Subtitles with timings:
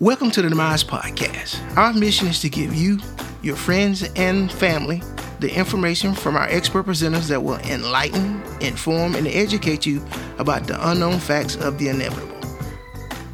[0.00, 1.76] Welcome to the Demise Podcast.
[1.76, 2.98] Our mission is to give you,
[3.42, 5.00] your friends, and family
[5.38, 10.04] the information from our expert presenters that will enlighten, inform, and educate you
[10.38, 12.36] about the unknown facts of the inevitable.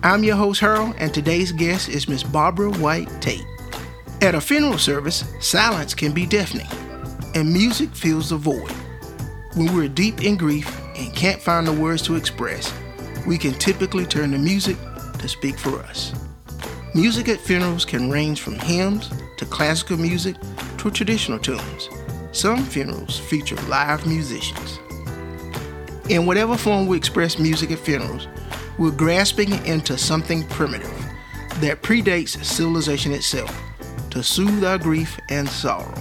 [0.03, 3.47] I'm your host, Harold, and today's guest is Miss Barbara White Tate.
[4.21, 6.69] At a funeral service, silence can be deafening,
[7.35, 8.71] and music fills the void.
[9.55, 12.71] When we're deep in grief and can't find the words to express,
[13.27, 14.77] we can typically turn to music
[15.21, 16.13] to speak for us.
[16.93, 20.35] Music at funerals can range from hymns to classical music
[20.77, 21.89] to traditional tunes.
[22.33, 24.81] Some funerals feature live musicians.
[26.09, 28.27] In whatever form we express music at funerals,
[28.77, 30.91] we're grasping into something primitive
[31.61, 33.57] that predates civilization itself
[34.11, 35.95] to soothe our grief and sorrow.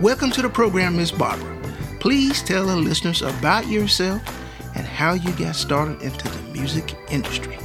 [0.00, 1.54] Welcome to the program, Miss Barbara.
[2.00, 4.22] Please tell the listeners about yourself
[4.74, 7.58] and how you got started into the music industry.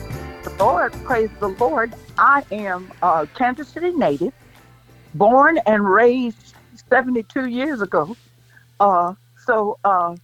[0.62, 1.96] Lord, praise the Lord.
[2.20, 4.34] I am a Kansas City native,
[5.16, 6.56] born and raised
[6.92, 8.16] 72 years ago.
[8.80, 10.16] Uh, so uh,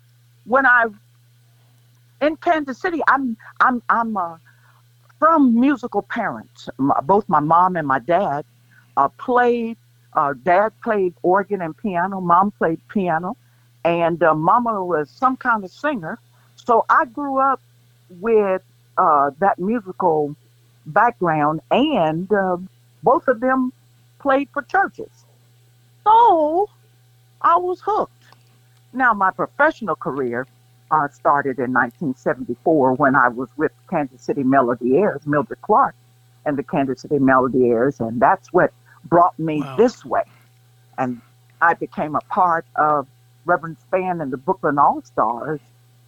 [0.46, 0.86] when I
[2.22, 4.38] in Kansas City, I'm I'm I'm uh,
[5.20, 6.70] from musical parents.
[6.78, 8.46] My, both my mom and my dad
[8.96, 9.78] uh, played.
[10.14, 12.22] Uh, dad played organ and piano.
[12.22, 13.38] Mom played piano,
[13.84, 16.20] and uh, Mama was some kind of singer.
[16.56, 17.62] So I grew up
[18.10, 18.62] with
[18.98, 20.36] uh, that musical
[20.86, 22.58] background, and uh,
[23.04, 23.72] both of them
[24.20, 25.26] played for churches.
[26.04, 26.70] So
[27.42, 28.12] I was hooked.
[28.94, 30.48] Now, my professional career
[30.92, 35.96] uh, started in 1974 when I was with Kansas City Melodiers, Mildred Clark,
[36.46, 38.72] and the Kansas City Melodiers, and that's what
[39.04, 39.76] brought me wow.
[39.76, 40.24] this way.
[40.98, 41.22] And
[41.62, 43.08] I became a part of
[43.46, 45.60] Reverend Spann and the Brooklyn All Stars,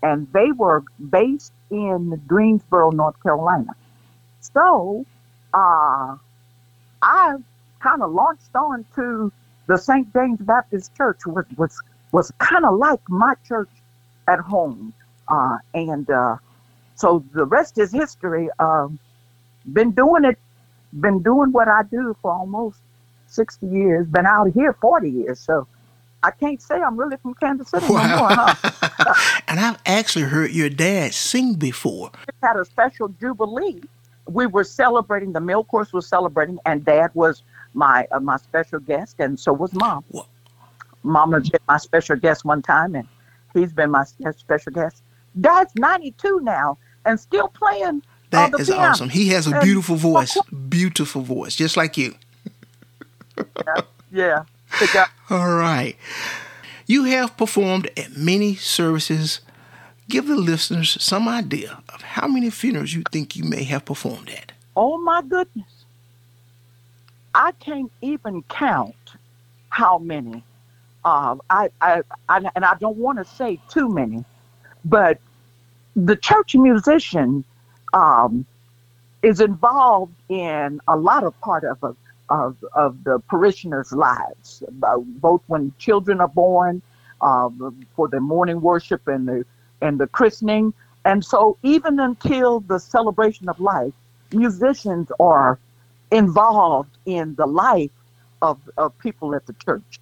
[0.04, 3.72] and they were based in Greensboro, North Carolina.
[4.40, 5.06] So
[5.54, 6.16] uh,
[7.02, 7.36] I
[7.80, 9.32] kind of launched on to
[9.68, 10.12] the St.
[10.14, 11.80] James Baptist Church, was was
[12.12, 13.70] was kind of like my church
[14.28, 14.94] at home,
[15.28, 16.38] uh, and uh,
[16.96, 18.50] so the rest is history.
[18.60, 19.00] Um,
[19.72, 20.40] been doing it,
[21.00, 22.80] been doing what I do for almost
[23.28, 24.08] sixty years.
[24.08, 25.68] Been out here forty years, so
[26.22, 28.08] I can't say I'm really from Kansas City wow.
[28.08, 29.42] no more, huh?
[29.48, 32.12] and I've actually heard your dad sing before.
[32.14, 33.82] We had a special jubilee.
[34.28, 35.34] We were celebrating.
[35.34, 37.44] The meal course was celebrating, and Dad was
[37.74, 40.04] my uh, my special guest, and so was Mom.
[40.10, 40.28] What?
[41.04, 43.08] Mama been my special guest one time, and
[43.54, 45.02] he's been my special guest.
[45.40, 48.04] Dad's 92 now and still playing.
[48.32, 48.90] That uh, is piano.
[48.90, 49.10] awesome.
[49.10, 50.38] He has a beautiful and, voice,
[50.70, 52.16] beautiful voice, just like you.
[53.38, 53.82] yeah.
[54.12, 54.44] yeah.
[55.30, 55.96] All right.
[56.86, 59.42] You have performed at many services.
[60.08, 64.30] Give the listeners some idea of how many funerals you think you may have performed
[64.30, 64.54] at.
[64.76, 65.68] Oh my goodness.
[67.36, 68.96] I can't even count
[69.70, 70.44] how many.
[71.06, 74.26] Uh, I, I, I, and I don't want to say too many,
[74.84, 75.20] but
[75.96, 77.44] the church musician
[77.94, 78.46] um,
[79.22, 81.96] is involved in a lot of part of a
[82.30, 86.82] of, of the parishioners' lives, both when children are born,
[87.22, 87.50] uh,
[87.96, 89.46] for the morning worship and the
[89.82, 90.74] and the christening.
[91.06, 93.94] And so, even until the celebration of life,
[94.34, 95.58] musicians are
[96.12, 97.92] involved in the life
[98.42, 100.00] of, of people at the church.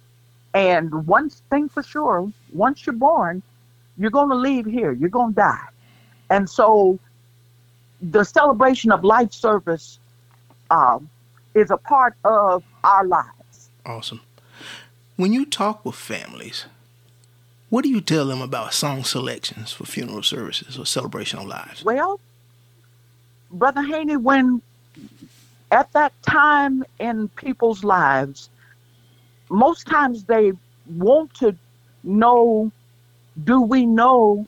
[0.54, 3.42] And one thing for sure, once you're born,
[3.96, 4.92] you're going to leave here.
[4.92, 5.68] You're going to die.
[6.30, 6.98] And so,
[8.00, 9.98] the celebration of life service
[10.70, 11.08] um,
[11.58, 13.70] is a part of our lives.
[13.84, 14.20] Awesome.
[15.16, 16.66] When you talk with families,
[17.70, 21.84] what do you tell them about song selections for funeral services or celebration of lives?
[21.84, 22.20] Well,
[23.50, 24.62] Brother Haney, when
[25.70, 28.48] at that time in people's lives,
[29.50, 30.52] most times they
[30.86, 31.56] want to
[32.04, 32.70] know
[33.44, 34.46] do we know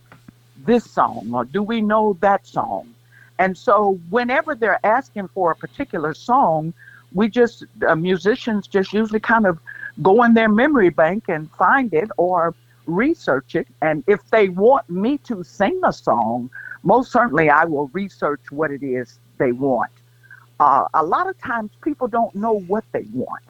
[0.64, 2.94] this song or do we know that song?
[3.38, 6.74] And so, whenever they're asking for a particular song,
[7.12, 9.58] we just uh, musicians just usually kind of
[10.02, 12.54] go in their memory bank and find it or
[12.86, 13.68] research it.
[13.82, 16.50] And if they want me to sing a song
[16.82, 19.90] most certainly i will research what it is they want.
[20.58, 23.42] Uh, a lot of times people don't know what they want.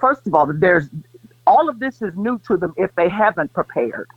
[0.00, 0.88] First of all there's
[1.46, 4.08] all of this is new to them if they haven't prepared.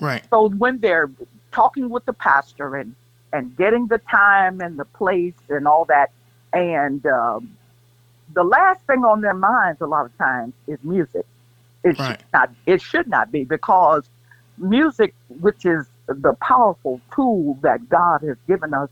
[0.00, 0.24] Right.
[0.30, 1.10] So when they're
[1.52, 2.94] talking with the pastor and
[3.32, 6.10] and getting the time and the place and all that
[6.52, 7.56] and um,
[8.34, 11.24] the last thing on their minds a lot of times is music.
[11.82, 12.18] It right.
[12.18, 14.04] should not it should not be because
[14.58, 18.90] music, which is the powerful tool that God has given us,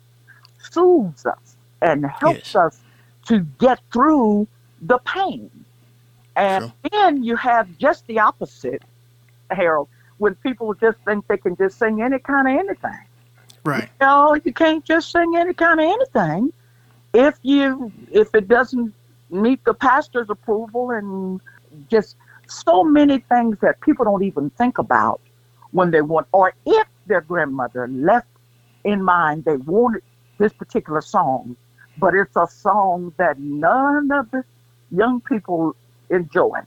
[0.70, 2.56] soothes us and helps yes.
[2.56, 2.80] us
[3.26, 4.46] to get through
[4.80, 5.50] the pain.
[6.36, 6.90] And True.
[6.90, 8.82] then you have just the opposite,
[9.50, 12.98] Harold, when people just think they can just sing any kind of anything.
[13.64, 13.88] Right.
[14.00, 16.52] No, you can't just sing any kind of anything.
[17.12, 18.94] If you if it doesn't
[19.32, 21.40] meet the pastor's approval and
[21.90, 22.16] just
[22.48, 25.20] so many things that people don't even think about
[25.70, 28.28] when they want or if their grandmother left
[28.84, 30.02] in mind they wanted
[30.38, 31.56] this particular song,
[31.98, 34.42] but it's a song that none of the
[34.90, 35.74] young people
[36.10, 36.58] enjoy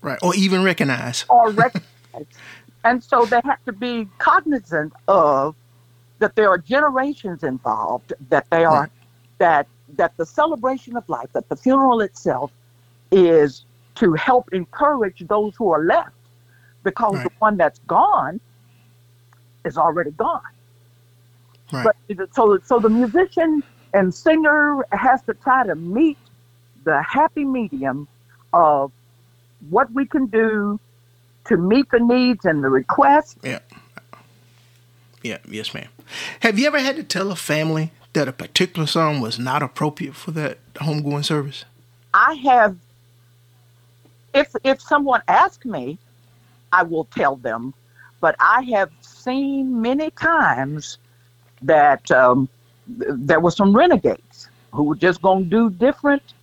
[0.00, 0.18] Right.
[0.22, 1.24] Or even recognize.
[1.28, 1.84] or recognize.
[2.84, 5.56] and so they have to be cognizant of
[6.20, 8.90] that there are generations involved, that they are Right.
[9.38, 12.50] that that the celebration of life, that the funeral itself
[13.10, 13.64] is
[13.96, 16.10] to help encourage those who are left,
[16.84, 18.40] because the one that's gone
[19.64, 20.40] is already gone.
[21.72, 21.84] Right.
[21.84, 23.62] But so so the musician
[23.92, 26.16] and singer has to try to meet
[26.84, 28.06] the happy medium
[28.52, 28.92] of
[29.68, 30.78] what we can do
[31.46, 33.36] to meet the needs and the requests.
[33.42, 33.58] Yeah.
[35.22, 35.88] Yeah, yes, ma'am.
[36.40, 40.16] Have you ever had to tell a family that a particular song was not appropriate
[40.16, 41.64] for that homegoing service?
[42.12, 42.76] I have
[44.34, 45.98] if if someone asks me,
[46.72, 47.74] I will tell them,
[48.20, 50.98] but I have seen many times
[51.62, 52.48] that um,
[52.98, 56.34] th- there were some renegades who were just going to do different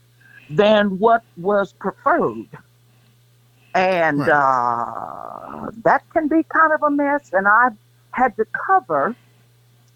[0.50, 2.48] than what was preferred.
[3.74, 4.30] And Right.
[4.30, 7.32] uh, that can be kind of a mess.
[7.34, 7.76] And I've
[8.12, 9.14] had to cover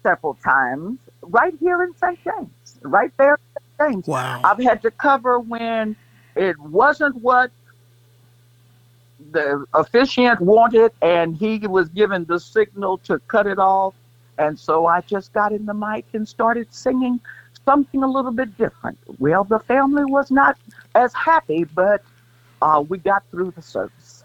[0.02, 0.98] several times
[1.30, 2.18] right here in St.
[2.24, 3.92] James, right there in St.
[3.94, 4.08] James.
[4.08, 4.40] Wow.
[4.44, 5.96] I've had to cover when
[6.36, 7.52] it wasn't what
[9.32, 13.94] the officiant wanted and he was given the signal to cut it off.
[14.38, 17.20] And so I just got in the mic and started singing
[17.66, 18.98] something a little bit different.
[19.18, 20.56] Well, the family was not
[20.94, 22.02] as happy, but
[22.62, 24.24] uh, we got through the service.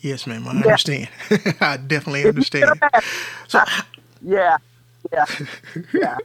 [0.00, 0.46] yes, ma'am.
[0.48, 0.62] I Yeah.
[0.62, 1.08] understand.
[1.60, 2.80] I definitely understand.
[3.48, 3.64] So,
[4.22, 4.56] Yeah,
[5.12, 5.24] yeah,
[5.94, 6.18] yeah.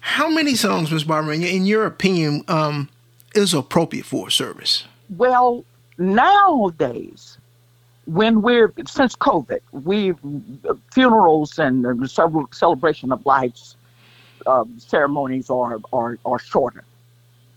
[0.00, 1.04] how many songs, Ms.
[1.04, 2.88] Barbara, in your, opinion, um,
[3.34, 4.84] is appropriate for a service?
[5.16, 5.64] Well,
[5.98, 7.38] nowadays,
[8.06, 10.14] when we're since COVID, we
[10.90, 13.76] funerals and the cel- celebration of lives
[14.46, 16.84] um, ceremonies are, are are shorter.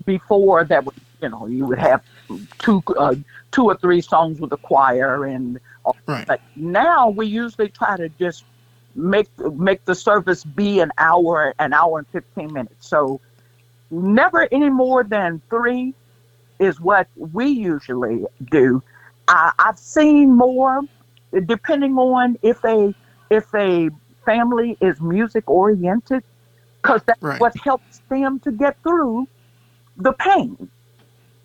[0.06, 2.04] Before that, would you know, you would have
[2.60, 3.16] two uh,
[3.52, 5.60] two or three songs with a choir, and
[6.08, 6.26] Right.
[6.28, 8.44] but now we usually try to just
[8.96, 12.90] make make the service be an hour, an hour and fifteen minutes.
[12.90, 13.22] So
[13.92, 15.94] never any more than three
[16.60, 18.82] is what we usually do.
[19.28, 20.82] I, I've seen more,
[21.46, 22.94] depending on if a
[23.30, 23.90] if a
[24.26, 26.24] family is music oriented,
[26.82, 27.40] because that's Right.
[27.40, 29.28] what helps them to get through
[29.98, 30.72] the pain.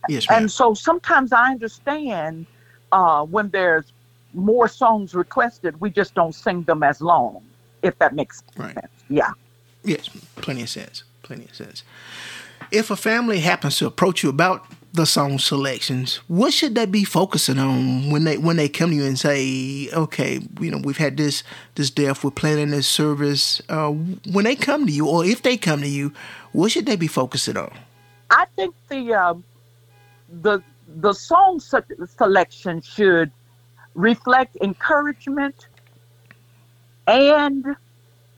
[0.08, 0.40] Yes, ma'am.
[0.40, 2.46] And so sometimes I understand
[2.92, 3.92] uh, when there's
[4.34, 7.42] more songs requested, we just don't sing them as long,
[7.82, 8.74] if that makes Right.
[8.74, 8.92] sense.
[9.08, 9.30] Yeah.
[9.84, 11.04] Yes, plenty of sense.
[11.22, 11.82] Plenty of sense.
[12.70, 17.04] If a family happens to approach you about the song selections, what should they be
[17.04, 20.96] focusing on when they when they come to you and say, "Okay, you know, we've
[20.96, 21.42] had this
[21.76, 23.90] this death, we're planning this service." Uh,
[24.32, 26.12] when they come to you, or if they come to you,
[26.52, 27.72] what should they be focusing on?
[28.30, 29.44] I think the um,
[30.42, 30.60] the
[30.96, 31.82] the song se-
[32.18, 33.30] selection should
[33.94, 35.56] reflect encouragement
[37.06, 37.64] and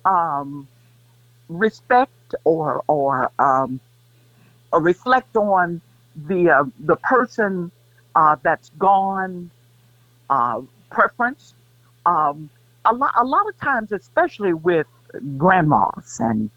[0.04, 0.68] um,
[1.48, 2.12] respect
[2.44, 3.80] or or um,
[4.72, 5.82] or reflect on
[6.14, 7.70] the uh, the person
[8.14, 9.50] uh, that's gone
[10.30, 11.54] uh, preference.
[12.06, 12.50] Um,
[12.84, 14.86] a lot a lot of times, especially with
[15.36, 16.50] grandmas and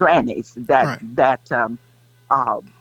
[0.00, 1.02] grannies that Right.
[1.14, 1.78] that um,
[2.30, 2.72] um,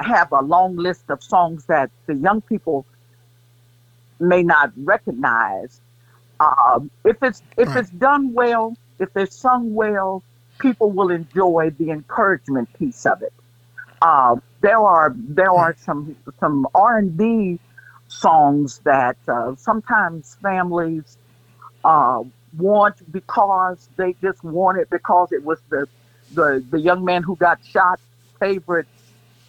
[0.00, 2.86] have a long list of songs that the young people
[4.20, 5.80] may not recognize.
[6.40, 7.80] Um, if it's if Right.
[7.80, 10.22] it's done well, if it's sung well,
[10.58, 13.32] people will enjoy the encouragement piece of it.
[14.02, 17.58] Uh, there are there are some some R and B
[18.08, 21.16] songs that uh, sometimes families
[21.84, 22.22] uh,
[22.56, 25.86] want because they just want it because it was the
[26.32, 28.00] the the young man who got shot
[28.40, 28.88] favorite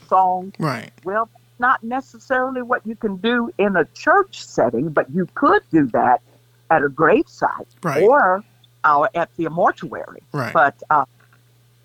[0.08, 0.54] song.
[0.60, 0.92] Right.
[1.04, 5.88] Well, not necessarily what you can do in a church setting, but you could do
[5.88, 6.22] that
[6.70, 8.04] at a gravesite Right.
[8.04, 8.44] or
[8.84, 10.22] uh, at the mortuary.
[10.34, 10.54] Right.
[10.54, 11.06] But uh,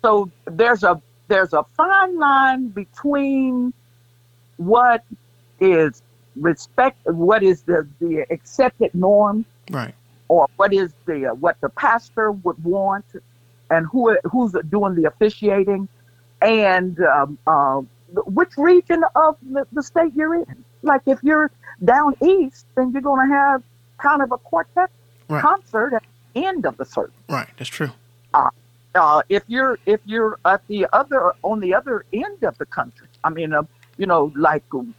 [0.01, 3.73] so there's a there's a fine line between
[4.57, 5.03] what
[5.59, 6.01] is
[6.35, 9.93] respect, what is the the accepted norm, Right.
[10.27, 13.05] or what is the uh, what the pastor would want,
[13.69, 15.87] and who who's doing the officiating,
[16.41, 17.81] and um, uh,
[18.25, 20.63] which region of the, the state you're in.
[20.83, 21.51] Like if you're
[21.83, 23.63] down east, then you're going to have
[23.97, 24.89] kind of a quartet
[25.29, 25.41] Right.
[25.41, 26.03] concert at
[26.33, 27.13] the end of the service.
[27.29, 27.47] Right.
[27.57, 27.91] That's true.
[28.33, 33.07] Uh, if you're if you're at the other on the other end of the country,
[33.23, 33.63] I mean, uh,
[33.97, 34.93] you know, like um,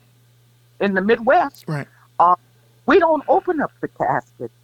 [0.80, 1.86] in the Midwest, Right.
[2.18, 2.36] Uh,
[2.86, 4.54] we don't open up the caskets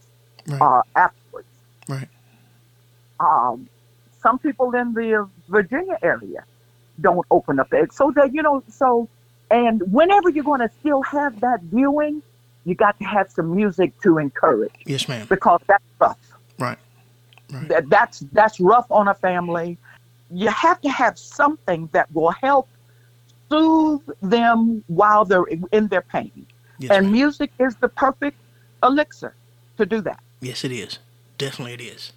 [0.47, 0.63] Right.
[0.63, 1.49] uh, afterwards.
[1.87, 2.09] Right.
[3.21, 3.69] Um,
[4.23, 6.45] some people in the uh, Virginia area
[7.01, 8.63] don't open up it, so that you know.
[8.69, 9.09] So,
[9.51, 12.23] and whenever you're going to still have that viewing,
[12.65, 15.27] you got to have some music to encourage Yes, ma'am.
[15.29, 16.19] because that's rough.
[16.59, 16.79] Right.
[17.53, 17.69] Right.
[17.69, 19.79] That, that's that's rough on a family.
[20.31, 22.69] You have to have something that will help
[23.49, 26.47] soothe them while they're in their pain.
[26.79, 27.13] Yes, and ma'am.
[27.13, 28.37] music is the perfect
[28.83, 29.35] elixir
[29.79, 30.21] to do that.
[30.41, 30.99] Yes, it is.
[31.39, 32.13] Definitely it is.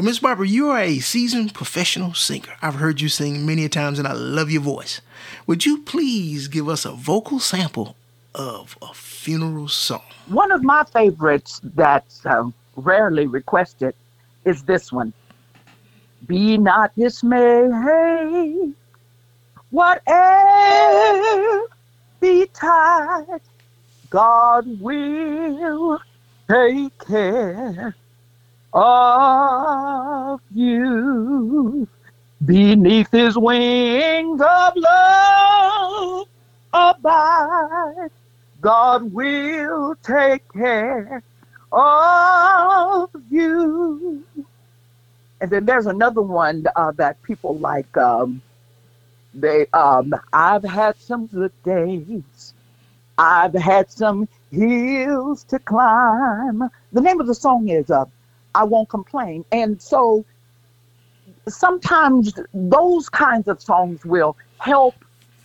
[0.00, 2.54] Well, Miss Barber, you are a seasoned professional singer.
[2.62, 5.02] I've heard you sing many a times and I love your voice.
[5.46, 7.96] Would you please give us a vocal sample
[8.34, 10.00] of a funeral song?
[10.28, 12.44] One of my favorites that's uh,
[12.76, 13.94] rarely requested
[14.46, 15.12] is this one.
[16.26, 18.74] Be not dismayed,
[19.68, 20.04] whatever
[22.20, 23.42] betide,
[24.08, 26.00] God will
[26.48, 27.94] take care
[28.72, 31.88] of you.
[32.44, 36.26] Beneath his wings of love
[36.72, 38.10] abide.
[38.60, 41.22] God will take care
[41.72, 44.24] of you.
[45.40, 47.96] And then there's another one uh, that people like.
[47.96, 48.42] Um,
[49.34, 52.54] they, um, I've had some good days.
[53.16, 56.68] I've had some hills to climb.
[56.92, 58.06] The name of the song is uh,
[58.54, 60.24] "I Won't Complain," and so
[61.48, 64.94] sometimes those kinds of songs will help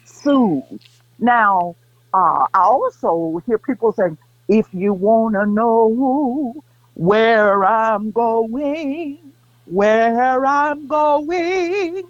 [0.05, 0.81] soothe.
[1.19, 1.75] Now,
[2.13, 6.53] uh, I also hear people saying, if you want to know
[6.93, 9.19] where I'm going,
[9.65, 12.03] where I'm going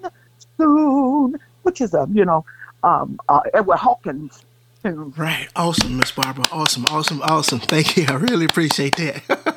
[0.57, 2.45] soon, which is a, you know,
[2.83, 4.43] um, uh, Edward Hawkins.
[4.83, 5.47] Right.
[5.55, 6.45] Awesome, Miss Barbara.
[6.51, 7.59] Awesome, awesome, awesome.
[7.59, 8.05] Thank you.
[8.07, 9.43] I really appreciate that.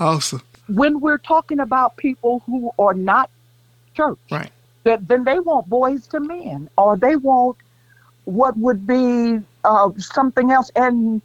[0.00, 0.42] awesome.
[0.68, 3.30] When we're talking about people who are not
[3.94, 4.50] church, Right.
[4.84, 7.56] that then they want Boyz II Men or they want
[8.24, 11.20] what would be uh, something else and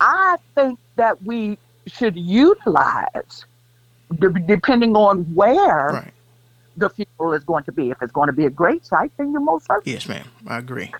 [0.00, 1.56] i think that we
[1.86, 3.44] should utilize
[4.18, 6.12] de- depending on where Right.
[6.76, 9.32] the funeral is going to be if it's going to be a great site then
[9.32, 10.26] you most certainly Yes, ma'am.
[10.46, 10.92] I agree.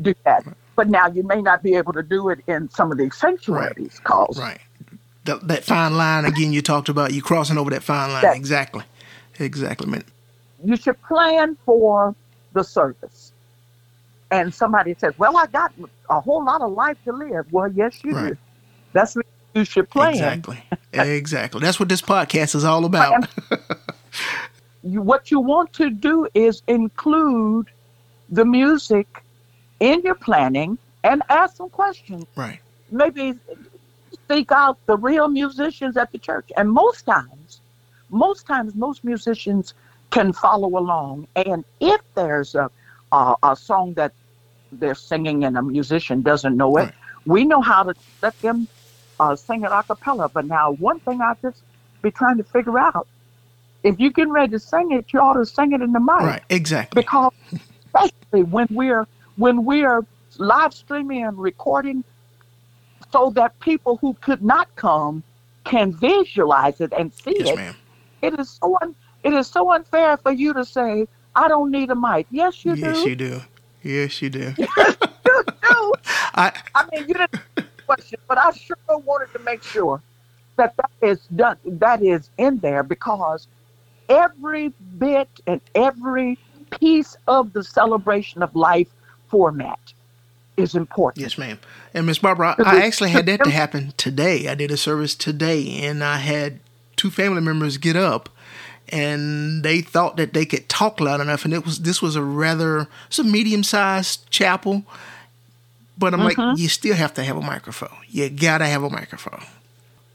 [0.00, 0.44] do that
[0.76, 3.98] but now you may not be able to do it in some of these sanctuaries
[4.04, 4.60] cause Right.
[5.26, 8.22] That, that fine line again you talked about, you crossing over that fine line.
[8.22, 8.84] That- exactly.
[9.38, 10.04] Exactly, man.
[10.64, 12.14] you should plan for
[12.54, 13.32] the service.
[14.30, 15.72] And somebody says, "Well, I got
[16.10, 18.28] a whole lot of life to live." Well, yes, you Right.
[18.30, 18.36] do.
[18.92, 20.14] That's what you should plan.
[20.14, 20.58] Exactly.
[20.92, 21.60] exactly.
[21.60, 23.28] That's what this podcast is all about.
[24.82, 27.66] You, what you want to do is include
[28.28, 29.22] the music
[29.80, 32.24] in your planning and ask some questions.
[32.36, 32.60] right.
[32.92, 33.34] Maybe
[34.30, 36.50] seek out the real musicians at the church.
[36.56, 37.62] And most times,
[38.10, 39.74] most times, most musicians
[40.10, 41.28] can follow along.
[41.36, 42.70] And if there's a
[43.12, 44.12] a, a song that
[44.72, 46.94] they're singing and a musician doesn't know it, Right.
[47.26, 48.68] we know how to let them
[49.20, 50.28] uh, sing it a cappella.
[50.28, 51.64] But now, one thing I just
[52.02, 53.08] be trying to figure out:
[53.82, 56.18] if you're getting ready to sing it, you ought to sing it in the mic
[56.26, 56.42] Right.
[56.50, 57.02] Exactly.
[57.02, 57.32] because
[57.94, 59.06] especially when we're
[59.36, 60.02] when we're
[60.38, 62.04] live streaming and recording
[63.12, 65.22] so that people who could not come
[65.64, 67.74] can visualize it and see Yes, it ma'am.
[68.22, 68.94] it is so un,
[69.24, 72.76] it is so unfair for you to say i don't need a mic yes you
[72.76, 73.42] yes, do Yes, you do.
[73.82, 74.54] Yes, you do.
[74.58, 74.96] Yes,
[75.26, 75.94] you do
[76.34, 77.30] I i mean you didn't
[77.86, 80.02] question but i sure wanted to make sure
[80.56, 83.48] that that is done that is in there because
[84.08, 86.38] every bit and every
[86.80, 88.88] piece of the celebration of life
[89.28, 89.92] format
[90.56, 91.58] is important Yes, ma'am.
[91.94, 94.48] And Miss Barbara, I, I actually had that to happen today.
[94.48, 96.60] I did a service today, and I had
[96.96, 98.28] two family members get up,
[98.88, 102.22] and they thought that they could talk loud enough, and it was this was a
[102.22, 104.84] rather it's a medium sized chapel,
[105.98, 106.58] but I'm like, mm-hmm.
[106.58, 107.96] you still have to have a microphone.
[108.08, 109.44] You gotta have a microphone.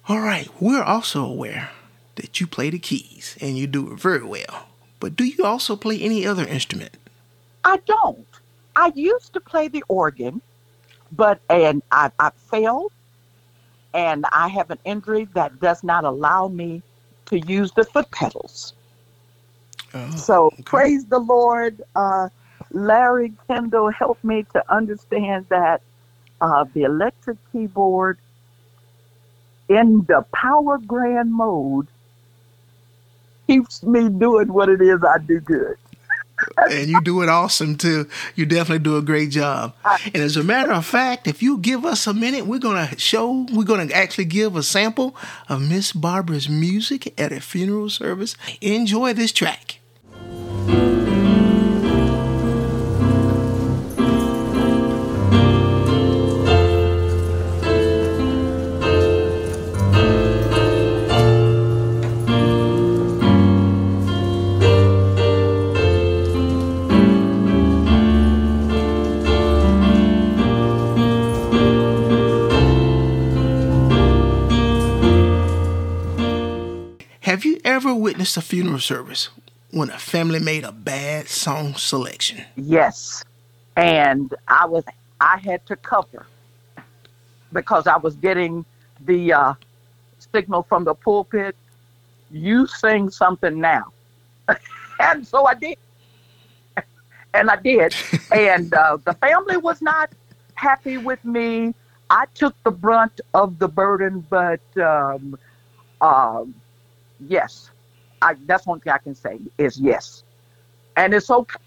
[0.07, 1.69] All right, we're also aware
[2.15, 4.67] that you play the keys and you do it very well.
[4.99, 6.97] But do you also play any other instrument?
[7.63, 8.27] I don't.
[8.75, 10.41] I used to play the organ,
[11.11, 12.91] but and I, I failed,
[13.93, 16.81] and I have an injury that does not allow me
[17.27, 18.73] to use the foot pedals.
[19.93, 20.63] Oh, so okay.
[20.63, 21.81] praise the Lord.
[21.95, 22.29] Uh,
[22.71, 25.81] Larry Kendall helped me to understand that
[26.39, 28.17] uh, the electric keyboard
[29.69, 31.87] in the power grand mode
[33.47, 35.77] keeps me doing what it is I do good.
[36.69, 38.07] And you do it awesome too.
[38.35, 39.75] You definitely do a great job.
[40.05, 43.45] And as a matter of fact, if you give us a minute, we're gonna show.
[43.51, 45.15] We're gonna actually give a sample
[45.49, 48.35] of Miss Barbara's music at a funeral service.
[48.61, 49.80] Enjoy this track.
[78.37, 79.29] A funeral service
[79.71, 82.45] when a family made a bad song selection?
[82.55, 83.23] Yes.
[83.75, 84.83] And I was
[85.19, 86.25] I had to cover
[87.53, 88.65] because I was getting
[89.05, 89.53] the uh,
[90.33, 91.55] signal from the pulpit,
[92.31, 93.91] you sing something now.
[94.99, 95.77] and so I did.
[97.33, 97.95] and I did.
[98.31, 100.11] and uh, the family was not
[100.55, 101.73] happy with me.
[102.09, 105.37] I took the brunt of the burden, but um,
[106.01, 106.53] um,
[107.27, 107.69] yes,
[108.21, 110.23] I, that's one thing I can say is yes,
[110.95, 111.59] and it's okay.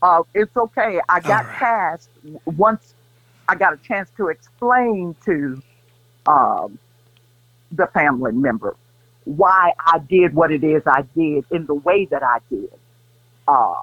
[0.00, 1.00] Uh, it's okay.
[1.08, 1.54] I got right.
[1.54, 2.08] past
[2.44, 2.94] once
[3.48, 5.62] I got a chance to explain to
[6.26, 6.78] um,
[7.72, 8.76] the family member
[9.24, 12.72] why I did what it is I did in the way that I did.
[13.46, 13.74] Uh,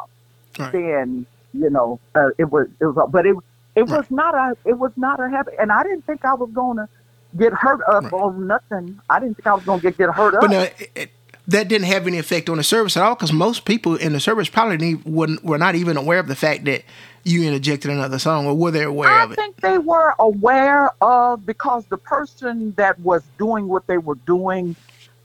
[0.58, 0.72] right.
[0.72, 3.36] Then you know uh, it was it was, but it
[3.76, 3.98] it right.
[3.98, 6.78] was not a it was not a habit, and I didn't think I was going
[6.78, 6.90] to
[7.38, 9.00] get hurt up on nothing.
[9.10, 10.52] I didn't think I was going to get get hurt but up.
[10.52, 11.12] Now, it,
[11.48, 14.20] that didn't have any effect on the service at all because most people in the
[14.20, 16.84] service probably wouldn't, were not even aware of the fact that
[17.24, 19.40] you interjected another song or were they aware I of it?
[19.40, 24.16] I think they were aware of because the person that was doing what they were
[24.28, 24.76] doing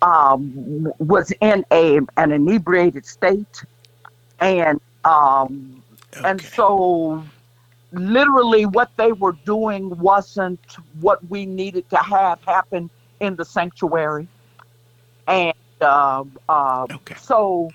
[0.02, 3.64] um, was in a an inebriated state
[4.40, 5.82] and um,
[6.16, 6.28] okay.
[6.28, 7.22] and so
[7.92, 10.60] literally what they were doing wasn't
[11.00, 12.88] what we needed to have happen
[13.20, 14.26] in the sanctuary
[15.26, 17.14] and uh, uh, okay.
[17.18, 17.70] So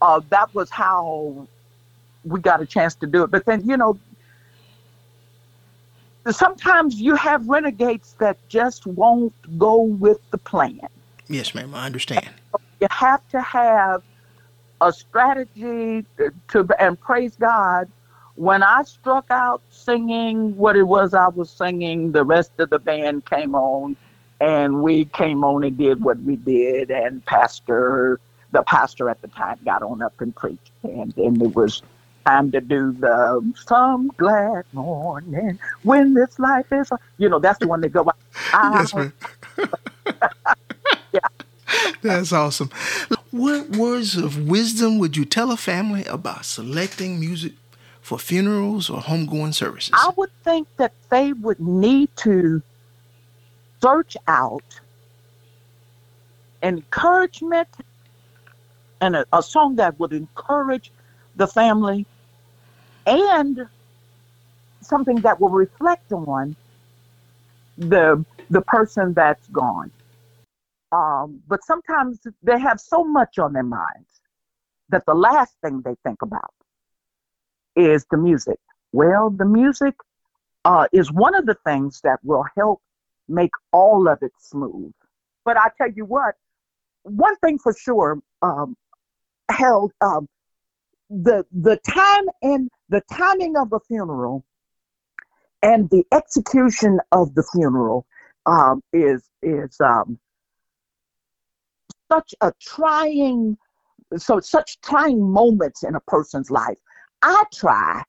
[0.00, 1.46] uh, that was how
[2.24, 3.30] we got a chance to do it.
[3.30, 3.98] But then, you know,
[6.30, 10.80] sometimes you have renegades that just won't go with the plan.
[11.28, 12.28] Yes, ma'am, I understand.
[12.80, 14.02] You have to have
[14.80, 16.04] a strategy
[16.48, 17.88] to and praise God.
[18.34, 22.78] When I struck out singing what it was I was singing, the rest of the
[22.78, 23.96] band came on
[24.42, 28.18] and we came on and did what we did and pastor
[28.50, 31.82] the pastor at the time got on up and preached and then it was
[32.26, 37.68] time to do the some glad morning when this life is you know that's the
[37.68, 38.04] one that go
[38.52, 39.12] yes, ma'am.
[41.12, 41.20] yeah.
[42.02, 42.70] that's awesome
[43.30, 47.52] what words of wisdom would you tell a family about selecting music
[48.00, 52.60] for funerals or homegoing services i would think that they would need to
[53.82, 54.80] search out
[56.62, 57.68] encouragement
[59.00, 60.92] and a, a song that would encourage
[61.36, 62.06] the family
[63.06, 63.66] and
[64.80, 66.54] something that will reflect on
[67.78, 69.90] the the person that's gone.
[70.92, 74.12] Um, but sometimes they have so much on their minds
[74.90, 76.52] that the last thing they think about
[77.74, 78.58] is the music.
[78.92, 79.94] Well, the music
[80.66, 82.82] uh, is one of the things that will help
[83.32, 84.92] make all of it smooth.
[85.44, 86.34] But I tell you what,
[87.02, 88.76] one thing for sure, um,
[89.50, 90.28] held um,
[91.10, 94.44] the the time and the timing of the funeral
[95.62, 98.06] and the execution of the funeral
[98.46, 100.18] um, is is um,
[102.10, 103.56] such a trying
[104.16, 106.78] so such trying moments in a person's life.
[107.22, 108.02] I try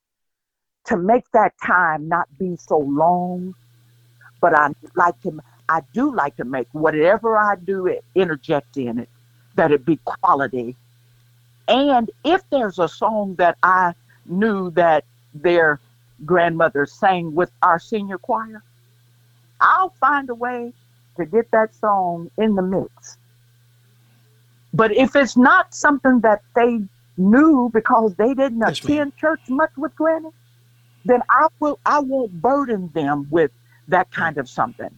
[0.86, 3.54] to make that time not be so long
[4.44, 9.00] but I like to, I do like to make whatever I do, it, interject in
[9.00, 9.08] it,
[9.56, 10.76] that it be quality.
[11.70, 13.94] And if there's a song that I
[14.26, 15.80] knew that their
[16.26, 18.62] grandmother sang with our senior choir,
[19.62, 20.74] I'll find a way
[21.16, 23.18] to get that song in the mix.
[24.74, 26.82] But if it's not something that they
[27.16, 29.14] knew because they didn't yes, attend ma'am.
[29.18, 30.32] church much with Granny,
[31.06, 33.52] then I will I won't burden them with
[33.88, 34.22] that hmm.
[34.22, 34.90] kind of something.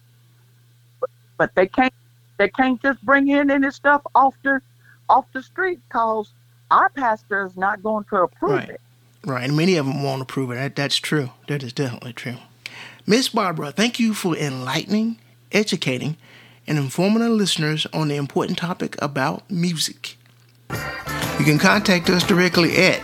[1.00, 1.93] But, but they can't
[2.38, 4.62] they can't just bring in any stuff off the
[5.10, 6.34] off the street cause
[6.71, 8.69] our pastor is not going to approve Right.
[8.69, 8.82] it.
[9.24, 10.56] Right, and many of them won't approve it.
[10.56, 11.32] That, that's true.
[11.48, 12.38] That is definitely true.
[13.08, 15.17] Miss Barbara, thank you for enlightening,
[15.52, 16.17] educating,
[16.67, 20.17] and informing our listeners on the important topic about music.
[20.69, 23.04] You can contact us directly at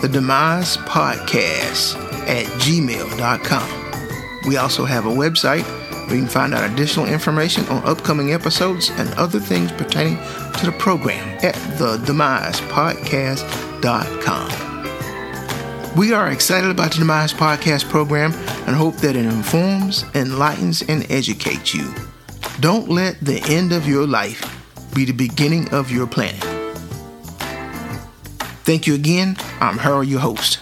[0.00, 3.87] the Demise Podcast at gmail.com.
[4.46, 5.64] We also have a website
[6.06, 10.16] where you can find out additional information on upcoming episodes and other things pertaining
[10.58, 11.98] to the program at the
[15.96, 18.32] We are excited about the Demise Podcast program
[18.66, 21.92] and hope that it informs, enlightens, and educates you.
[22.60, 24.42] Don't let the end of your life
[24.94, 26.42] be the beginning of your planet.
[28.64, 29.36] Thank you again.
[29.60, 30.60] I'm Harold, your host.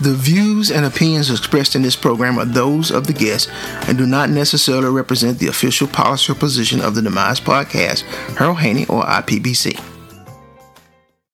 [0.00, 3.50] The views and opinions expressed in this program are those of the guests
[3.88, 8.02] and do not necessarily represent the official policy or position of the Demise Podcast,
[8.36, 9.95] Harold Haney, or IPBC.